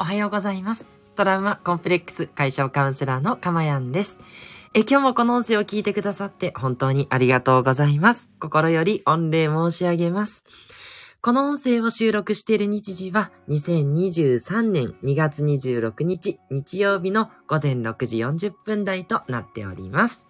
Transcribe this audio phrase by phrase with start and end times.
[0.00, 0.86] おはようございます。
[1.14, 4.18] トラウマコンプレックス解消カウンセラーのかまやんです。
[4.72, 8.30] え、今日もこの音声を聞いてくださって本当にありがとうございます。
[8.38, 10.42] 心より御礼申し上げます。
[11.20, 20.26] この音声を収録している日時は2023年2月26日日曜日の午前6時40分台となっております。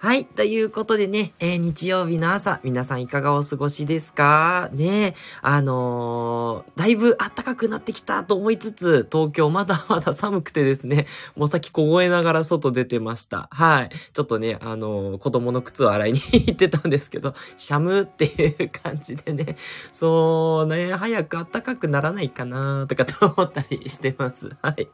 [0.00, 0.26] はい。
[0.26, 4.70] ということでね、えー日曜日の朝、皆さんいかがお過ごしですか？
[4.72, 13.48] ねあのーだいぶ暖かくなってきたと思いつつ、東京まだまだ寒くてですね、もうさっき凍えながら外出てました。
[13.50, 13.90] はい。
[14.12, 19.56] ちょっとね、あのー子供の靴を洗いに行ってたんですけど、 シャムっていう感じでね、
[19.92, 24.52] そうね、早く暖かくならないかなとかって思ったりしてます。
[24.62, 24.86] はい。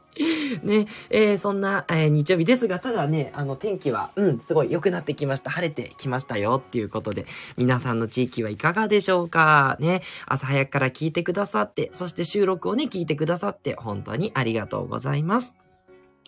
[0.62, 5.50] ね、えーそんな、えー日曜日ですが、ただね、あの、天気は、うん、すごい良くなってきました。
[5.50, 7.26] 晴れてきましたよっていうことで、
[7.56, 9.76] 皆さんの地域はいかがでしょうか？
[9.80, 15.54] ね、朝早くから聞いてくださって、そして収録をね、聞いてくださって、本当にありがとうございます。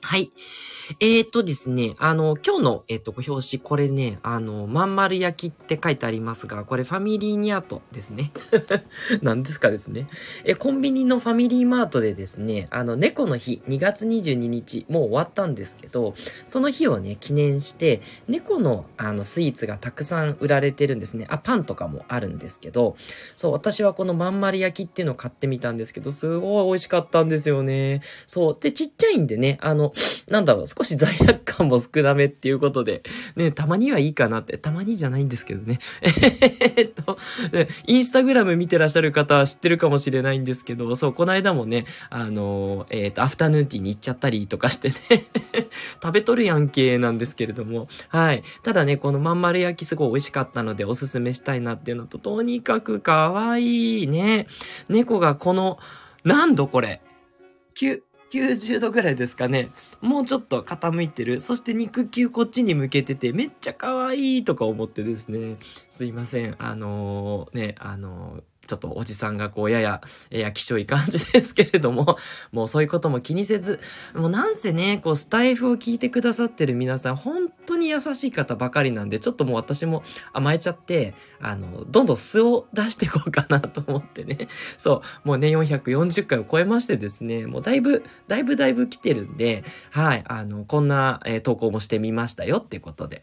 [0.07, 0.31] はい。
[1.01, 8.31] えー、とですね、あの、今日の、えっ、と、ご表紙、これね、あの、まん丸焼きって書いてありますが、これファミリーニアートですね。
[9.21, 10.09] 何ですかですね。
[10.45, 16.15] え、コンビニのファミリーマートでですね、あの、猫の日、2月22日、もう終わったんですけど、
[16.49, 21.27] その日をね、記念して、猫の、あの、スイーツがたくさん売られてるんですね。
[21.31, 22.97] あ、パンとかもあるんですけど、
[23.35, 28.03] そう、私はこのまん丸焼きっていうのを買ってみたんですけど、すごい美味しかったんですよね。
[28.29, 28.57] そう。
[28.61, 29.93] で、ちっちゃいんでね、あの、
[30.29, 33.03] なんだろう、少し罪悪感も少なめっていうことで、
[33.37, 35.79] ね、たまにはいいかなって、たまにじゃないんですけどね。
[36.77, 37.19] えっと、
[37.53, 44.97] ねインスタグラム見てらっしゃる方は知ってるかもしれないんですけど、そう、この間もね、あの、えっと、アフタヌーンティーに行っちゃったりとかしてね、
[46.03, 48.43] 食べとるやんけなんですけれども、はい。
[48.63, 54.47] ただね、このまん丸焼きすごい美味しかったのでおすすめしたいなっていうのと、とにかく可愛いね。
[54.89, 55.79] 猫がこの、
[56.25, 57.01] 何度これ
[57.77, 59.71] ?9、90度ぐらいですかね。
[60.01, 61.41] もうちょっと傾いてる。
[61.41, 65.57] そして肉球こっちに向けてて、めっちゃ可愛いとか思ってですね。
[65.91, 66.57] すいません。
[66.59, 70.01] あのーね、あのーちょっとおじさんがこうやや、
[70.31, 72.17] えやきしょい感じですけれども、
[72.53, 73.81] もうそういうことも気にせず、
[74.15, 84.49] もうなんせね、こうスタイフを聞いてくださってる皆さん、本当に優しい方ばかりなんで、ちょっともう私も甘えちゃって、あの、どんどん素を出していこうかなと思ってね。
[84.79, 93.23] そう、もうね、440回を超えましてですね、もうだいぶ、だいぶだいぶ来てるんで、はい、あの、こんな、えー投稿もしてみましたよっていうことで。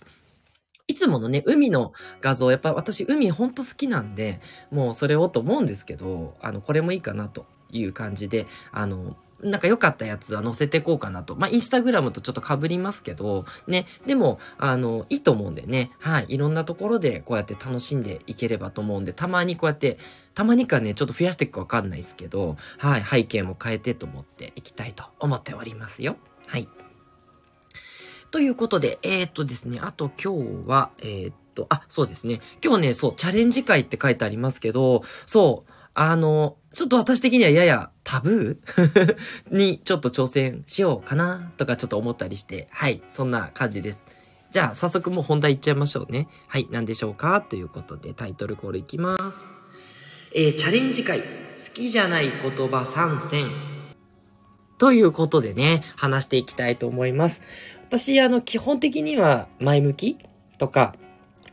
[0.88, 11.36] いつものね、海の画像、やっぱ私海ほんと好きなんで、もうそれをと思うんですけど、あの、これもいいかなという感じで、あの、なんか良かったやつは載せてこうかなと。
[11.36, 13.86] まあ、インスタグラムとちょっと被りますけど、ね。
[14.06, 15.92] でも、あの、いいと思うんでね。
[16.00, 16.26] はい。
[16.30, 19.98] いろんなところでこうやって楽しんでいければと思うんで、たまにこうやって、
[20.34, 23.04] たまにかね、ちょっと増やしていくかわかんないですけど、はい。
[23.04, 26.18] 背景も変えてと思っていきたいと思っておりますよ。
[26.48, 26.68] はい。
[28.34, 32.42] ということで、えー、っとですね、あと今日は、えー、っと、あ、そうですね。
[32.64, 39.18] 今日ね、そう、チャレンジ会って書いてありますけど、そう、あの、ちょっと私的にはややタブー
[39.56, 44.04] にちょっと挑戦しようかなとかちょっと思ったりして、はい、そんな感じです。
[44.52, 46.28] じゃあ、早速もう本題いっちゃいましょうね。
[46.48, 49.48] はい、何でしょうかということで、タイトルコールいきます。
[50.34, 51.26] えー、チャレンジ会、好
[51.76, 53.74] きじゃない言葉参戦。
[54.80, 57.42] ということでね、話していきたいと思います。
[57.94, 60.18] 私、あの、基本的には前向き
[60.58, 60.96] とか、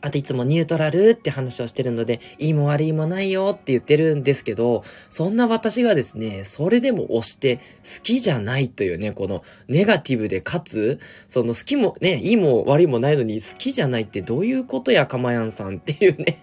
[0.01, 16.43] あといつもニュートラルって話をしてるので、いいも悪いもないよって言ってるんですけど、そんな私がですね、それでも押して好きじゃないというね、このネガティブでかつ、その好きもね、いいも悪いもないのに好きじゃないってどういうことやかまやんさんっていうね、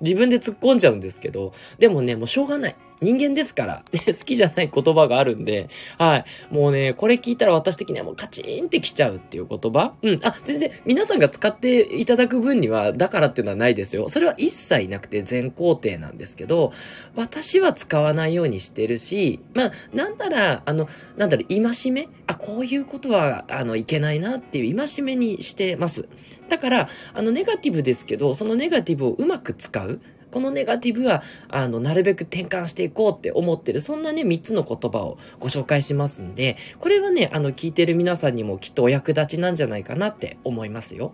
[0.00, 2.76] 自分で突っ込んじゃうんですけど、でもね、もうしょうがない。
[3.00, 5.68] 人間ですから、 好きじゃない言葉があるんで、
[5.98, 6.24] はい。
[6.50, 10.20] もうね、これ聞いたら私的にはもうカチンってきちゃうっていう言葉うん。
[10.22, 14.08] あ、全然皆さんが使っていただく分には、だからっていうのはないですよ。
[14.08, 16.72] それは一切なくて全肯定なんですけど、
[17.14, 22.08] 私は使わないようにしてるし、まあ、なんなら、あの、なんだろう、戒め？
[22.26, 26.06] あ、こういうことは、あの、いけないなっていう戒めにしてます。
[26.48, 30.00] だから、あの、ネガティブですけど、そのネガティブをうまく使う。
[30.34, 41.12] このネガティブは、あの、なるべく転換していこうって思ってる、そんなね、3つの言葉をご紹介しますんで、これはね、あの、聞いてる皆さんにもきっとお役立ちなんじゃないかなって思いますよ。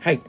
[0.00, 0.22] はい。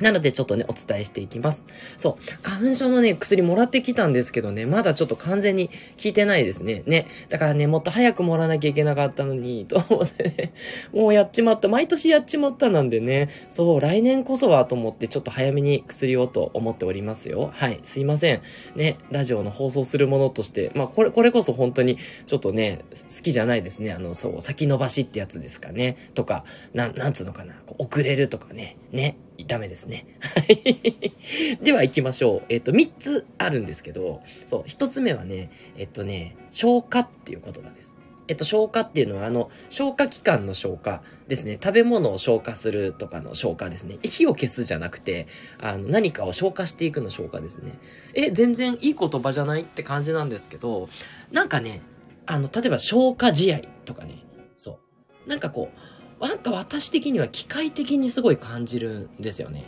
[0.00, 1.64] なのでちょっとね、お伝えしていきます。
[1.96, 2.42] そう。
[2.42, 6.82] 花粉症のね、薬もらってきたんですけどね、まだちょっと完全に効いてないですね。
[6.86, 7.06] ね。
[7.28, 10.52] だからね、もっと早くもらわなきゃいけなかったのに、 と思ってね、
[10.92, 11.68] もうやっちまった。
[11.68, 17.50] 毎年やっちまったなんでね、そう、来年こそはと思ってちょっと早めに薬をと思っておりますよ。
[17.52, 17.80] はい。
[17.82, 18.42] すいません。
[18.74, 22.80] ね、ラジオの放送するものとして、まあ、これ、これこそ本当にちょっとね、
[23.14, 23.92] 好きじゃないですね。
[23.92, 25.96] あの、そう、先延ばしってやつですかね。
[26.14, 26.44] とか、
[26.74, 27.54] なん、なんつうのかな。
[27.78, 28.76] 遅れるとかね。
[28.92, 29.16] ね。
[29.44, 30.06] ダメですね。
[30.20, 31.56] はい。
[31.62, 32.42] では行きましょう。
[32.48, 37.96] えっ、と、3つあるんですけど、そう、1つ目はね、えっとね、消化っていう言葉です。
[38.28, 41.58] えっと、消化っていうのは、あの、消化器官の消化ですね。
[41.62, 43.98] 食べ物を消化するとかの消化ですね。
[44.02, 45.28] 火を消すじゃなくて、
[45.60, 47.78] あの、何かを消化していくの消化ですね。
[48.14, 50.88] え、全然いい言葉じゃないって感じなんですけど、
[51.30, 51.82] なんかね、
[52.26, 54.24] あの、例えば消化試合とかね、
[54.56, 54.80] そ
[55.26, 55.28] う。
[55.28, 59.64] なんかこう、なんか私的には機械的にすごい感じるんですよね。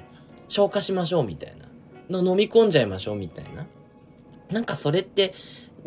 [0.49, 1.69] 消化しましょうみたいな。
[2.11, 3.67] の飲み込んじゃいましょうみたいな。
[4.51, 5.35] なんかそれって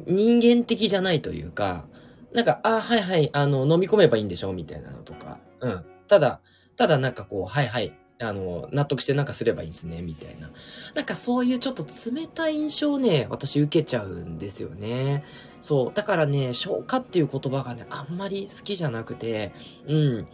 [0.05, 1.85] 人間的じゃないというか、
[2.33, 5.39] なんか、あ、はいはい、あの、飲み込めばいいんでしょみたいなのとか。
[5.59, 5.85] うん。
[6.07, 6.39] ただ、
[6.77, 10.51] ただなんかこう、はいはい、あの、納得してなんかすればいいんですね、みたいな。
[10.95, 15.25] なんかそういうちょっと冷たい印象をね、私受けちゃうんですよね。
[15.61, 15.91] そう。
[15.93, 19.51] だからね、消化っていう言葉がね、あんまり好きじゃなくて、
[19.87, 20.27] うん。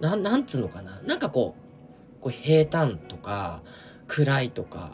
[0.00, 1.00] な、なんつうのかな？
[1.02, 1.54] なんかこ
[2.18, 3.62] う、こう平坦とか、
[4.06, 4.92] 暗いとか、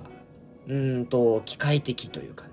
[0.69, 2.51] うんと、機械的というかね。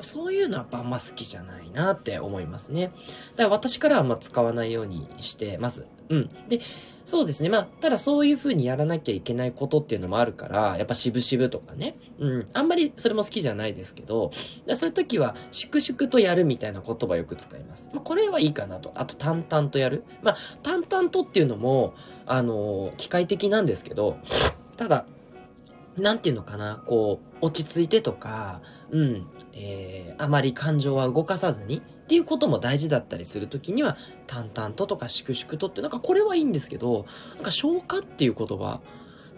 [0.00, 2.92] そういうのはあんま好きじゃないなって思いますね。
[3.36, 5.86] だから私からはあんま使わないようにしてます。
[6.10, 6.28] うん。
[6.48, 6.60] で、
[7.04, 7.50] そうですね。
[7.50, 11.96] まあ、ただそういう風にやらなきゃいけないことっていうのもあるから、やっぱ渋々とかね。
[12.18, 12.46] うん。
[12.54, 14.30] あんまりそれも好きじゃないですけど、
[14.74, 17.90] そういう時は、粛々とやるみたいな言葉よく使います。
[17.92, 18.92] まあ、これはいいかなと。
[18.94, 20.04] あと、淡々とやる。
[20.22, 21.94] まあ、淡々とっていうのも、
[22.26, 24.16] あのー、機械的なんですけど、
[24.78, 25.04] ただ、
[25.98, 33.96] なんていうのかな、こう、落ち着いてとか、うん、えー、あまり感情は動かさずに、っていうことも大事だったりするときには、
[34.26, 38.80] 淡々ととか粛々とって、なんかこれはいいんですけど、なんか消化っていう言葉、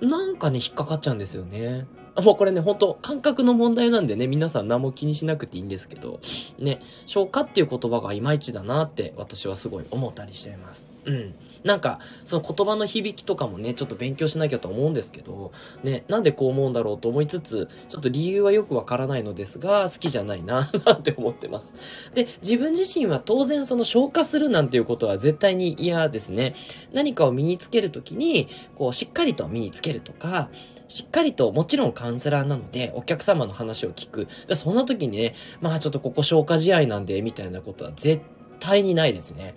[0.00, 1.86] なんかね、引っかかっちゃうんですよね。
[2.20, 6.20] もうこれね、ほんと感覚の問題なんでね、皆さん何も気にしなくていいんですけど、
[6.58, 10.90] ね、消化っていう言葉がいまいちだなって私はすごい思ったりしています。
[11.04, 11.34] うん。
[11.66, 15.50] なんか、その言葉の響きとかもね、ちょっと勉強しなきゃと思うんですけど、
[15.82, 21.72] ね、なんでこう思うんだろうと思いつつ、ちょっと理由はよくわからないのですが、好きじゃないな、なんて思ってます。
[22.14, 26.54] で、自分自身は当然その消化するなんていうことは絶対に嫌ですね。
[26.92, 30.50] 何かを身につけるときに、こう、しっかりと身につけるとか、
[30.88, 34.28] しっかりと、もちろんカウンセラーなので、お客様の話を聞く。
[34.54, 38.22] そんな時にね、まあちょっとここ消化試合なんで、みたいなことは絶
[38.58, 39.54] 対にないですね。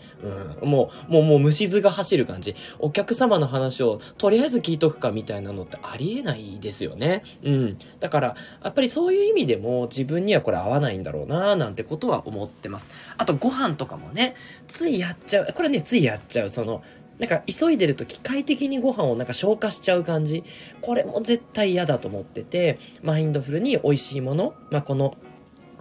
[0.62, 0.70] うん。
[0.70, 2.56] もう、もう、もう虫図が走る感じ。
[2.80, 7.24] お客様の話をとりあえず聞いとくかみたいなのってありえないですよね。
[7.44, 7.78] うん。
[8.00, 12.90] だから、やっぱりそういう意味でも自分にはこれ合わないんだろうななんてことは思ってます。
[13.18, 14.36] あとご飯とかもね、
[14.68, 15.54] ついやっちゃう。
[15.54, 16.50] これね、ついやっちゃう。
[16.50, 16.84] その、
[17.20, 20.44] なんか急いでると機械的にご飯をなんか消化しちゃう感じ。
[20.82, 25.16] これも絶対嫌だと思ってて、マインドフルに美味しいもの、まあ、この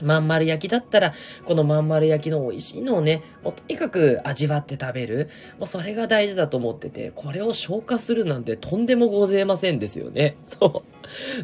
[0.03, 1.15] まん丸焼きだったら、
[1.45, 5.29] このまん丸焼きの美味しいのをね、もうとにかく味わって食べる。
[5.59, 10.37] もうそれが大事だと思ってて、これを消化するなんてとんでもございませんですよね。
[10.47, 10.85] そ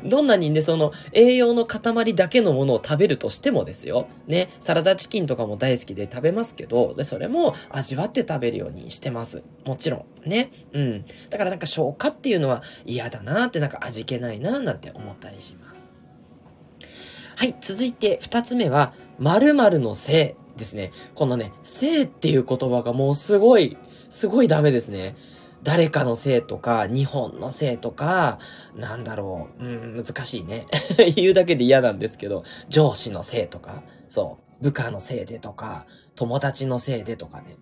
[0.04, 0.08] う。
[0.08, 4.08] どんなにね、その栄養の塊だけのものを食べるとしてもですよ。
[4.26, 9.42] ね、サラダチキンとかも大好きで食べますけど、で、それも味わって食べるようにしてます。
[9.64, 10.28] もちろん。
[10.28, 10.50] ね。
[10.72, 11.04] うん。
[11.30, 15.83] だからなんか消化っていうのは嫌だなって、なんか味気ないななんて思ったりします。
[17.36, 20.92] はい、続いて二つ目は、〇〇のせいですね。
[21.14, 23.76] このね、せいっていう言葉がもうすごい、
[24.10, 25.16] すごいダメですね。
[25.64, 28.38] 誰かのせいとか、日本のせいとか、
[28.76, 30.66] なんだろう、うん、難しいね。
[31.16, 37.56] 言うだけで嫌なんですけど、上司のせいとか、そう、部下のせいでとか、友達のせいでとかね。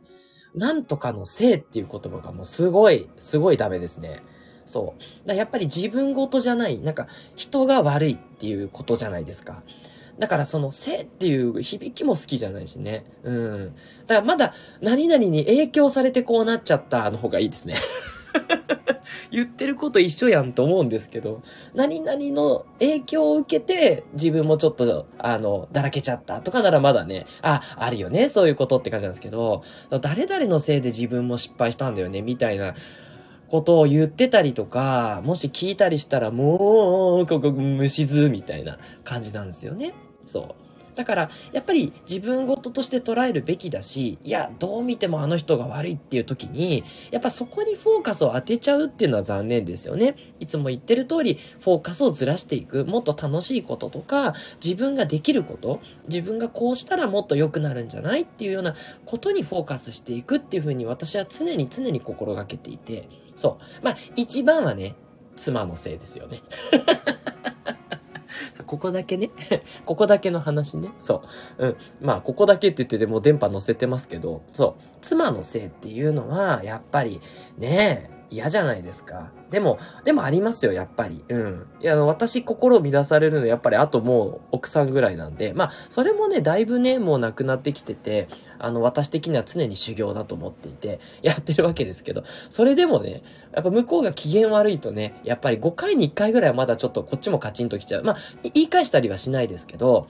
[0.54, 4.22] なんとかのせいっていう言葉がもうすごい、すごいダメですね。
[4.66, 5.28] そう。
[5.28, 9.62] だやっぱり自分ごとじゃない、なんか人が悪いっていうことじゃないですか。
[10.18, 13.04] だからそのせっていう響きも好きじゃないしね。
[13.24, 13.74] うん。
[14.06, 17.76] だからまだ何々に影響されてこうなっちゃったの方がいいですね。
[19.30, 21.42] 言ってること一緒やんと思うんですけど、
[21.74, 29.62] 何々の影響を受けて自分もちょっと、あの、だらけちゃったとかならまだね、あ、あるよね、そういうことって感じなんですけど、
[30.00, 32.74] 誰々のせいで自分も失敗したんだよね、みたいな
[33.52, 39.92] ことを言ってたりとか、もし聞いたりしたらもう、ここ虫図みたいな感じなんですよね。
[40.24, 40.96] そう。
[40.96, 50.16] だから、やっぱり自分事として捉えるべきだし、いや、どう見てもあの人が悪いっていう時に、やっぱそこにフォーカスを当てちゃうっていうのは残念ですよね。
[50.40, 63.84] いつも言ってる通り、フォーカスをずらしていく、もっと楽しいこととか、自分ができること、自分がこうしたらもっと良くなるんじゃないっていうようなことにフォーカスしていくっていうふうに私は常に常に心がけていて、そう。
[63.84, 64.94] まあ、一番はね、
[65.36, 66.42] 妻のせいですよね。
[68.66, 69.30] ここだけね
[69.84, 70.90] ここだけの話ね。
[70.98, 71.22] そ
[71.58, 71.66] う。
[71.66, 71.76] うん。
[72.00, 74.82] まあ、ここだけって言ってても電波載せてますけど、そう。
[75.02, 77.20] 妻のせいっていうのは、やっぱり、
[77.58, 79.30] ねえ、嫌じゃないですか。
[79.50, 81.22] でも、でもありますよ、やっぱり。
[81.28, 81.66] うん。
[81.80, 93.22] いや、あの私心を乱されるのやっぱりあともう奥さんぐらいなんで、まあ、それもね、だいぶね、もうなくなってきてて、あの、私的には常に修行だと思っていて、やってるわけですけど、それでもね、
[93.52, 98.02] やっぱ向こうが機嫌悪いとね、やっぱり5回に1回ぐらいはまだちょっとこっちもカチンときちゃう。
[98.04, 98.16] まあ、
[98.54, 100.08] 言い返したりはしないですけど、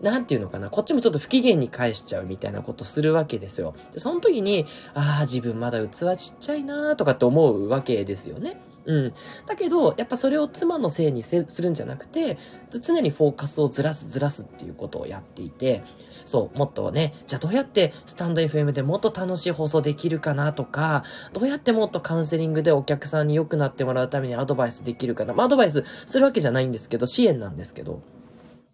[0.00, 3.74] なんていうのかな、こっちもちょっと不機嫌に返しちゃうみたいなことするわけですよ。
[3.92, 8.60] でその時に、ああ、自分まだ器ちっちゃいなーとかって思うわけですよね。
[8.86, 9.14] うん。
[9.46, 12.36] だけど、やっぱそれを妻のせいにするんじゃなくて、
[12.80, 15.82] 常にフォーカスをずらすずらすっていうことをやっていて、
[16.26, 25.32] そう、もっとね、じゃあどうやってスタンド FM でもっと楽しい放送できるかなとか、どうやってもっとカウンセリングでお客さんに良くなってもらうためにアドバイスできるかな。
[25.32, 28.02] まあアドバイスするわけじゃないんですけど、支援なんですけど、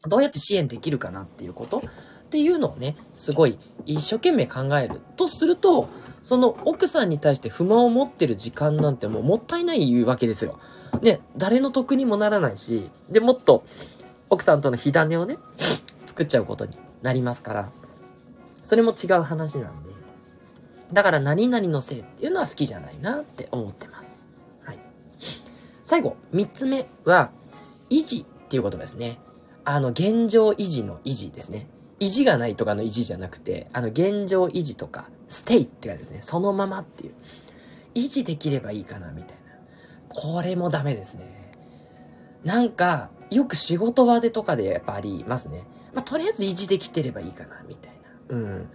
[0.06, 1.78] どうやって支援できるかなっていうこと？
[1.78, 5.88] っていうのをね、すごい一生懸命考えるとすると、
[6.22, 10.58] その奥さんに対して不満を持ってる時間なんてもうもったいないわけですよ。
[11.02, 13.64] ね、誰の得にもならないし、で、もっと
[14.28, 15.38] 奥さんとの火種をね、
[16.06, 17.70] 作っちゃうことになりますから、
[18.64, 19.90] それも違う話なんで。
[20.92, 24.16] だから何々のせいっていうのは好きじゃないなって思ってます。
[24.64, 24.78] はい。
[25.84, 27.30] 最後、三つ目は、
[27.90, 29.18] 維持っていう言葉ですね。
[29.64, 31.68] あの、現状維持の維持ですね。
[32.00, 36.22] 維持がないとかの維持じゃなくて、あの、現状維持とか、ステイって感じですね。
[36.22, 37.14] そのままっていう。
[37.94, 39.52] 維持できればいいかな、みたいな。
[40.08, 41.52] これもダメですね。
[42.44, 45.64] なんか、よく仕事場でとかでやっぱありますね。
[45.92, 47.92] まあ、とりあえず維持できてればいいかな、みたい
[48.28, 48.36] な。
[48.36, 48.70] うん。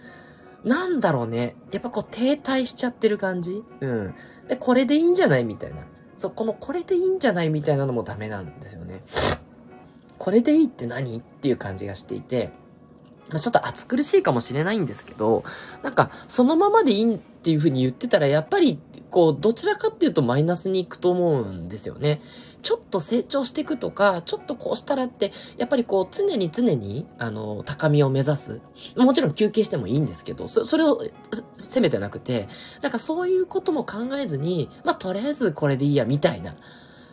[0.64, 1.56] なんだろうね。
[1.72, 4.16] やっぱこう停滞しちゃってる感じうん。
[4.48, 5.44] で、これでいいんじゃない？
[5.44, 5.82] みたいな。
[6.18, 7.50] そう、このこれでいいんじゃない？
[7.50, 9.04] みたいなのもダメなんですよね。
[10.18, 11.18] これでいいって何？
[11.18, 12.52] っていう感じがしていて、
[13.30, 15.44] まあ、ちょっと暑苦しいかもしれないんですけど、
[15.82, 18.80] なんか、そのままでいいっていう風に言ってたら、やっぱり、
[19.10, 22.22] こう、どちらかっていうとマイナスに行くと思うんですよね。
[22.62, 28.62] ちょっと成長していくとか、ちょっとこうしたらって、やっぱりこう、常に常に、あの、高みを目指す。
[28.96, 31.00] もちろん休憩してもいいんですけど、そそれを
[31.58, 32.48] 責めてなくて、
[32.82, 36.56] なんかそういうことも考えずに、まあ、とりあえずこれでいいや、みたいな。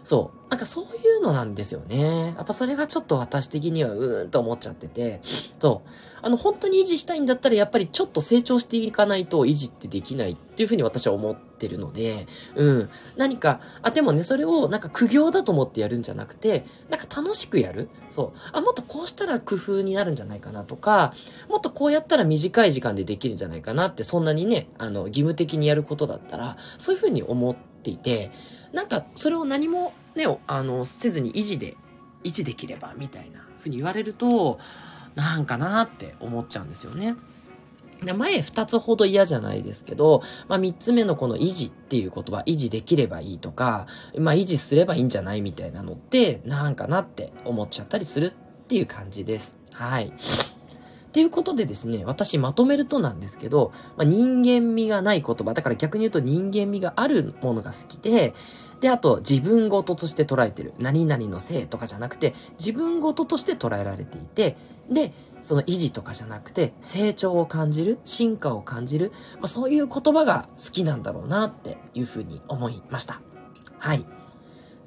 [0.05, 0.51] そう。
[0.51, 2.35] なんかそういうのなんですよね。
[2.37, 5.21] やっぱそれがちょっと私的にはうーんと思っちゃってて、
[5.61, 5.89] そう。
[6.25, 12.91] あの、本当に維持したいんだったらやっぱりちょっと成長していかないと維持ってできないっていうふうに私は思ってるので、うん。
[13.17, 18.39] 何か、あ、でもね、それをなんか苦行だと思ってやるんじゃなくて、なんか楽しくやるそう。
[18.53, 21.15] あ、もっとこうしたら工夫になるんじゃないかなとか、
[21.49, 28.31] もっとこうやったら短い時間でできるんじゃないかなって、そんなにね、あの、義務的にやることだったら、そういうふうに思っていて、
[28.73, 31.77] なんか、それを何もね、あの、せずに維持で、
[32.25, 34.59] 維持できれば、みたいなふうに言われると、
[35.15, 37.17] なんかなって思っちゃうんですよね。
[38.05, 43.87] で前二つほど嫌じゃないですけど、まあ三つ目のこの維持っていう言葉、維持できればいいとか、
[44.19, 49.55] まあ維持すればいいんじゃないみたいなのって、なんかなって思っちゃったりするっていう感じです。
[49.73, 50.13] はい。
[51.13, 58.35] ということでですね、私まとめるとなんですけど、まあ、人間味がない言葉、だから逆に言うと人間味があるものが好きで、
[58.81, 60.73] で、あと自分事として捉えてる。
[60.79, 64.57] 何々のせいとかじゃなくて、自分事として捉えられていて、
[64.91, 73.21] で、その維持とかじゃなくて、成長を感じる、進化を感じる、まあ、そういう言葉が好きなんだろうなっていうふうに思いました。
[73.79, 74.05] はい。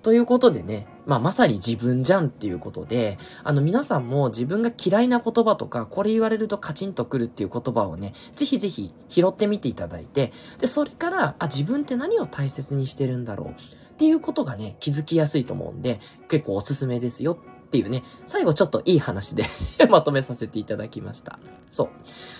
[0.06, 13.50] ということでね、まあまさに自分じゃんっていうことで、あの皆さんも自分が嫌いな言葉とか、これ言われるとカチンとくるっていう言葉をね、ぜひぜひ拾ってみていただいて、で、それから、あ、自分って何を大切にしてるんだろう？
[13.50, 17.32] っていうことがね、気づきやすいと思うんで、結構おすすめですよ
[17.66, 19.46] っていうね、最後ちょっといい話で
[19.90, 21.40] まとめさせていただきました。
[21.72, 21.90] そう。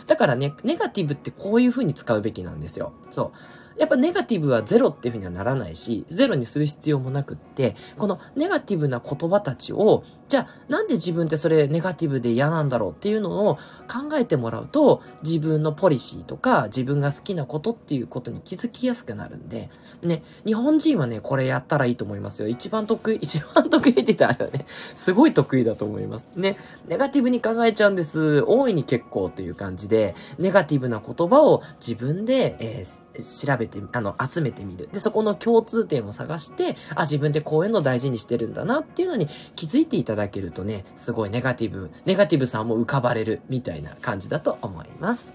[0.06, 2.94] だからね、ネガティブってこういう風に使うべきなんですよ。
[3.10, 3.65] そう。
[3.78, 13.56] やっぱネガティブはゼロっていうふうにはならないし、ゼロにする必要もなくって、このネガティブな言葉たちを、じゃあなんで自分ってそれネガティブで嫌なんだろうっていうのを
[13.88, 19.70] 考えてもらうと、自分のポリシーとか自分が好きなことっていうことに気づきやすくなるんで、
[20.02, 22.48] ね、日本人はね、これやったらいいと思いますよ。
[22.48, 24.66] 一番得意、 一番得意って言ったらね、
[24.96, 26.28] すごい得意だと思います。
[26.36, 28.44] ね、ネガティブに考えちゃうんです。
[28.48, 34.90] 大いに結構という感じで、ネガティブな言葉を自分で、えー、調べて、あの、集めてみる。
[34.92, 45.32] で、そこの共通点を探して、あ、自分でこういうの大事にしてるんだなっていうのに気づいていただけるとね、すごいネガティブ、ネガティブさんも浮かばれるみたいな感じだと思います。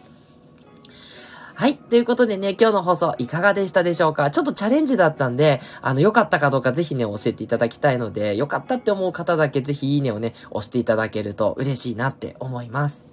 [1.55, 1.77] はい。
[1.77, 4.31] ということでね、今日の放送いかがでしたでしょうか？
[4.31, 13.10] ちょっとチャレンジだったんで、あの、良かったかどうかぜひね、教えていただきたいので、良かったって思う方だけぜひいいねをね、押していただけると嬉しいなって思います。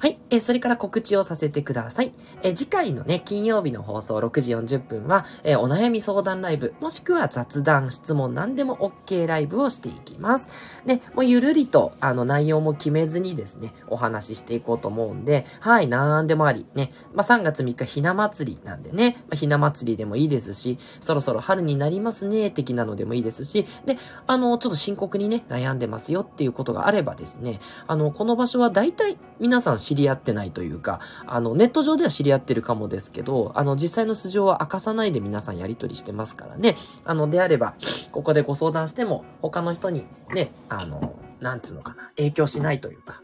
[0.00, 0.18] はい。
[0.30, 2.12] えそれから告知をさせてください。
[2.42, 10.48] え次回のね、金曜日の放送6時40分は、えお悩み相談ライブ、もしくは雑談、質問何でも OK ライブをしていきます。
[10.84, 16.64] ね、もうゆるりと、あの、内容も決めずにですね、お話ししていこうと思うんで、はい、なんでもあり。
[16.74, 23.96] ね、まあ、3月3日ひな祭りなんでね、まあ、ひな祭りでもいいですし、そろそろ春になりますね、的なのでもいいですし、で、
[24.28, 36.76] あの、ちょっと深刻にね、悩んでますよっていうことがあればですね、あの、この場所は大体皆さん知り合ってないというか、あの、ネット上では知り合ってるかもですけど、あの、実際の素性は明かさないで皆さんやり取りしてますからね。
[37.04, 37.74] あの、であれば、
[38.12, 40.04] ここでご相談しても、他の人に
[40.34, 43.22] ね、あの、なんつうのかな、影響しないというか、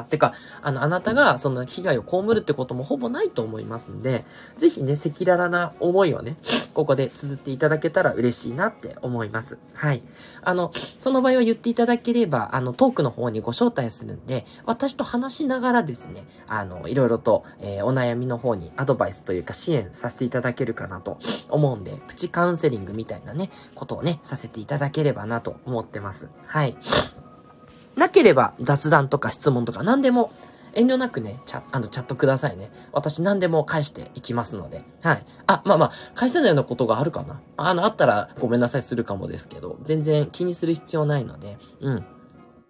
[0.00, 4.24] あ、てか、あの、あなたがその被害を被るってこともほぼないと思いますんで、
[4.58, 6.36] ぜひね、赤裸々な思いをね、
[6.74, 9.58] ここで綴っていただけたら嬉しいなって思います。
[9.74, 10.02] はい。
[10.42, 26.28] あの、その場合は言っていただければ、あの、トークの方にご招待するんで、私と話しながらですね、あの、いろいろと、えー、お悩みの方にアドバイスというか支援させていただけるかなと思うんで、プチカウンセリングみたいなね、ことをね、させていただければなと思ってます。
[26.46, 26.76] はい。
[27.96, 30.32] なければ雑談とか質問とか何でも
[30.76, 32.70] 遠慮なくね、チャあのチャットくださいね。
[32.92, 34.84] 私何でも返していきますので。
[35.00, 35.24] はい。
[35.46, 37.40] あ、まあまあ、返せないようなことがあるかな。
[37.56, 42.04] あの、あったらごめんなさいするかもですけど、全然気にする必要ないので、うん。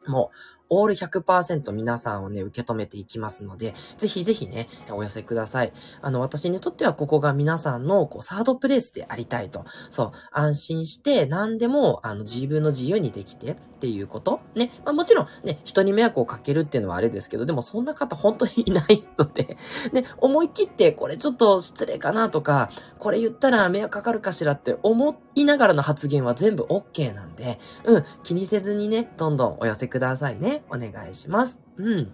[0.06, 0.36] もう、
[0.68, 5.72] オール100%皆さんをね、受け止めていきますので、ぜひぜひね、お寄せください。
[6.02, 9.64] あの、私にとってはここが皆さんの、こう、サードプレイスでありたいと。
[9.90, 14.40] そう、安心して、何でも、あの、自分の自由にできてっていうこと。
[14.54, 14.72] ね。
[14.84, 19.56] まあ、もちろん、ね、人に迷惑をかけるっていうのはあれですけど、でもそんな方本当にいないので、
[19.92, 30.55] ね、思い切って、これちょっと失礼かなとか、これ言ったら迷惑かかるかしらって思いながらの発言は全部 OK なんで、うん、気にせずにね、どんどんお寄せくださいね。
[30.70, 31.58] お願いします。
[31.76, 32.12] うん。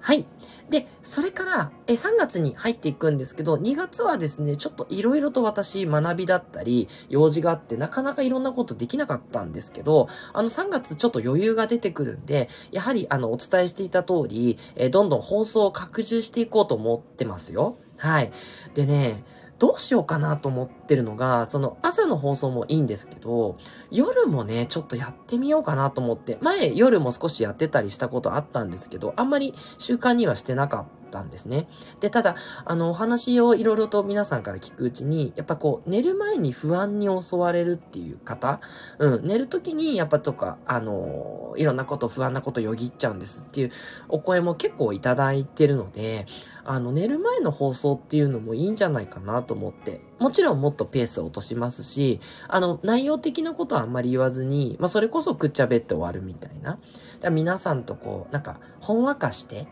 [0.00, 0.26] はい。
[0.70, 17.76] で、それから、え、3月に入っていくんですけど、2月はですね、ちょっと色々と私学びだったり、用事があって、なかなかいろんなことできなかったんですけど、あの3月ちょっと余裕が出てくるんで、やはりあの、お伝えしていた通り、えどんどん放送を拡充していこうと思ってますよ。
[17.96, 18.32] はい。
[18.74, 19.24] でね、
[19.60, 23.58] どうしようかなと思ってるのが、その朝の放送もいいんですけど、
[23.90, 30.99] 夜もね、ちょっとやってみようかなと思って、前夜も少しやってたりしたことあったんですけど、あんまり習慣にはしてなかった。
[31.10, 31.68] たんですね。
[32.00, 38.60] で、ただ、あの、お話をいろいろと皆さんから聞くうちに、やっぱこう、寝る前に不安に襲われるっていう方、
[38.98, 43.70] うん、寝る時にやっぱとか、あの、いろんなこと、不安なことよぎっちゃうんですっていう
[44.08, 46.26] お声も結構いただいてるので、
[46.64, 50.00] あの、寝る前の放送っていうのもいいんじゃないかなと思って。
[50.18, 56.78] もちろんもっとペースを落としますし、あの、内容的なことはあんまり言わずに、まあ、それこそくっちゃべって終わるみたいな。
[57.20, 59.66] だ皆さんとこう、なんか、ほんわかして、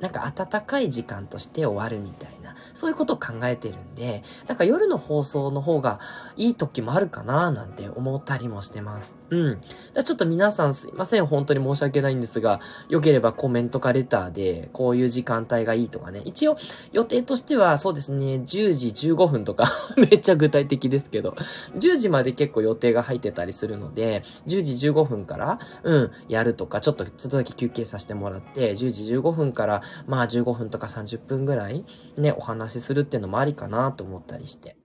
[0.00, 2.37] なんか温かい時間として終わるみたいな、
[2.78, 5.98] そういうことを考えてるんで、なんか夜の放送の方が
[6.36, 9.16] いい時もあるかななんて思ったりもしてます。
[9.30, 9.60] うん。
[10.04, 16.22] ちょっと皆さんすいません、本当に申し訳ないんですが、良ければコメントかレターで、こういう時間帯がいいとかね。
[16.24, 16.56] 一応、
[16.92, 21.34] 予定としては、そうですね、10時15分とか めっちゃ具体的ですけど、
[21.76, 31.84] 10時まで結構予定が入ってたりするので、10時15分から、うん、やるとか、ちょっと、ちょっとだけ休憩させてもらって、10時15分から、まあ15分とか30分ぐらい、
[32.16, 34.76] ね、お話しするっていうのもありかなと思ったりして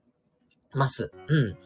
[0.72, 1.12] ます。
[1.28, 1.56] うん。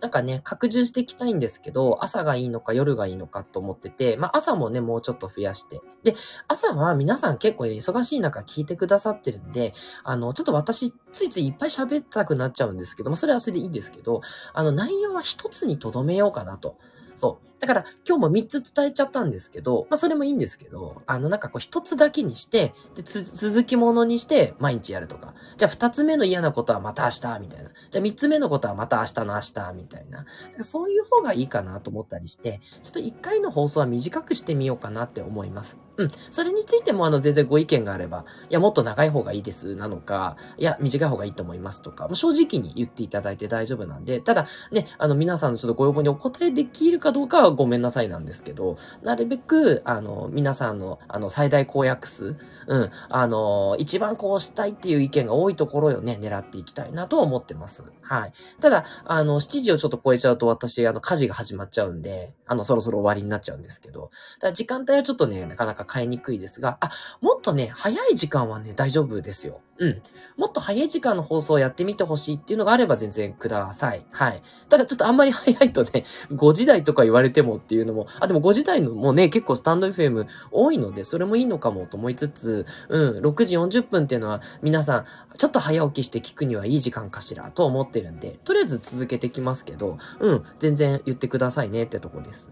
[0.00, 5.80] なんかね、拡充していきたいんですけど、朝がいいのか夜がいいのかと思ってて、まあ朝もね、もうちょっと増やして。
[6.04, 6.14] で、
[6.46, 14.20] 朝は皆さん結構ね、忙しい中聞いてくださってるんで、あの、ちょっと私、ついついいっぱい喋ったくなっちゃうんですけども、それはそれでいいんですけど、
[14.52, 16.76] あの、内容は一つに留めようかなと。
[17.16, 17.47] そう。
[17.60, 25.34] だから今日も3つ伝えちゃったんですけど、まあそれもいいんですけど、あのなんかこう1つだけにして、で、続きものにして毎日やるとか。
[25.56, 27.70] じゃあ2つ目の嫌なことはまた明日、みたいな。
[27.90, 30.24] じゃあ3つ目のことはまた明日の明日、みたいな。
[30.58, 35.78] そういう方がいいかなと思ったりして、ちょっと1回の放送は短くしてみようかなって思います。
[35.96, 36.10] うん。
[36.30, 57.82] それについてもあの全然ご意見があれば、いやもっと長い方がいいですなのか、いや短い方がいいと思いますとか、正直に言っていただいて大丈夫なんで、ただね、あの皆さんのちょっとご要望にお答えできるかどうかははごめんなさいなんですけど、なるべく、あの、皆さんの、あの、最大公約数、うん、あの、一番こうしたいっていう意見が多いところをね、狙っていきたいなと思ってます。
[58.02, 58.32] はい。
[58.60, 69.60] ただ、あの、7時をちょっと超えちゃうと私、あの、家事が始まっちゃうんで、あの、そろそろ終わりになっちゃうんですけど、だ時間帯はちょっとね、なかなか変えにくいですが、あ、もっとね、早い時間はね、大丈夫ですよ。
[69.78, 70.02] うん。
[70.36, 74.04] もっと早い時間の放送をやってみてほしいっていうのがあれば全然ください。
[74.10, 74.42] はい。
[74.68, 85.04] ただちょっとあんまり早いとね、 5時台とか言われてもっていうのも、あ、でも5時台のもね、結構スタンド FM 多いので、それもいいのかもと思いつつ、うん、6時40分っていうのは皆さん、
[85.36, 92.50] ちょっと早起きして聞くにはいい時間かしらと思ってるんで、とりあえず続けてきますけど、うん、全然言ってくださいねってとこです。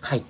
[0.00, 0.24] はい。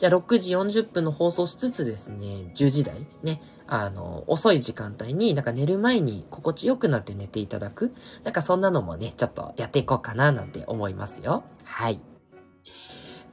[0.00, 7.92] じゃあ6時40分の放送しつつですね、10時台ね、あの、遅い時間帯になんか寝る前に心地よくなって寝ていただく。
[8.24, 11.44] なんかそんなのもね、ちょっとやっていこうかななんて思いますよ。
[11.64, 12.00] はい。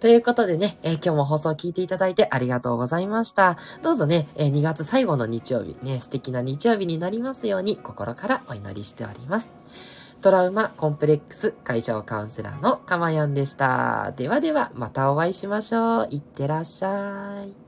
[0.01, 3.57] ということでね、えー、今日も放送を聞いていただいてありがとうございました。
[3.81, 9.53] どうぞね、えー、2月最後の日曜日、ね、素敵な日曜日になりますように心からお祈りしております。
[10.21, 14.13] トラウマコンプレックス解消カウンセラーのかまやんでした。
[14.15, 16.07] ではでは、またお会いしましょう。
[16.09, 17.66] いってらっしゃい。